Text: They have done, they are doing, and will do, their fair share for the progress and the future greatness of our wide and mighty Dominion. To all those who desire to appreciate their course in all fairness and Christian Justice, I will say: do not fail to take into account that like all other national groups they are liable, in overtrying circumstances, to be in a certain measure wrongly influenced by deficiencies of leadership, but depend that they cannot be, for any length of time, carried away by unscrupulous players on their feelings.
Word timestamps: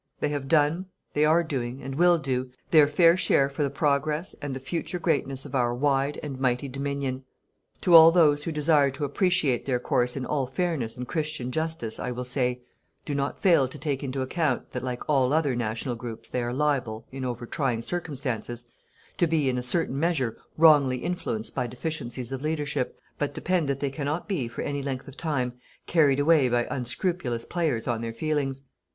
They 0.19 0.29
have 0.29 0.47
done, 0.47 0.87
they 1.13 1.25
are 1.25 1.43
doing, 1.43 1.83
and 1.83 1.93
will 1.93 2.17
do, 2.17 2.49
their 2.71 2.87
fair 2.87 3.15
share 3.17 3.49
for 3.51 3.61
the 3.61 3.69
progress 3.69 4.33
and 4.41 4.55
the 4.55 4.59
future 4.59 4.97
greatness 4.97 5.45
of 5.45 5.53
our 5.53 5.75
wide 5.75 6.19
and 6.23 6.39
mighty 6.39 6.67
Dominion. 6.67 7.23
To 7.81 7.93
all 7.93 8.09
those 8.09 8.43
who 8.43 8.51
desire 8.51 8.89
to 8.89 9.05
appreciate 9.05 9.67
their 9.67 9.79
course 9.79 10.15
in 10.15 10.25
all 10.25 10.47
fairness 10.47 10.97
and 10.97 11.07
Christian 11.07 11.51
Justice, 11.51 11.99
I 11.99 12.09
will 12.09 12.23
say: 12.23 12.63
do 13.05 13.13
not 13.13 13.37
fail 13.37 13.67
to 13.67 13.77
take 13.77 14.01
into 14.03 14.23
account 14.23 14.71
that 14.71 14.81
like 14.81 15.07
all 15.07 15.31
other 15.33 15.55
national 15.55 15.93
groups 15.97 16.29
they 16.29 16.41
are 16.41 16.51
liable, 16.51 17.05
in 17.11 17.23
overtrying 17.23 17.83
circumstances, 17.83 18.65
to 19.17 19.27
be 19.27 19.49
in 19.49 19.57
a 19.59 19.61
certain 19.61 19.99
measure 19.99 20.35
wrongly 20.57 20.97
influenced 20.97 21.53
by 21.53 21.67
deficiencies 21.67 22.31
of 22.31 22.41
leadership, 22.41 22.99
but 23.19 23.35
depend 23.35 23.69
that 23.69 23.79
they 23.81 23.91
cannot 23.91 24.27
be, 24.27 24.47
for 24.47 24.63
any 24.63 24.81
length 24.81 25.07
of 25.07 25.15
time, 25.15 25.53
carried 25.85 26.19
away 26.19 26.49
by 26.49 26.65
unscrupulous 26.71 27.45
players 27.45 27.87
on 27.87 28.01
their 28.01 28.13
feelings. 28.15 28.63